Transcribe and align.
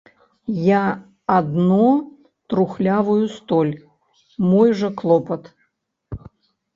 Я 0.77 0.83
адно 1.37 1.89
трухлявую 2.53 3.27
столь, 3.35 3.69
мой 4.49 4.69
жа 4.81 4.89
клопат. 5.03 5.43